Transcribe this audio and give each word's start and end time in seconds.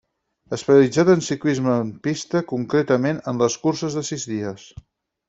Especialitzat 0.55 1.11
en 1.13 1.19
el 1.19 1.25
ciclisme 1.25 1.75
en 1.81 1.91
pista 2.07 2.41
concretament 2.53 3.21
en 3.33 3.43
les 3.45 3.59
curses 3.67 3.99
de 3.99 4.05
sis 4.09 4.27
dies. 4.33 4.65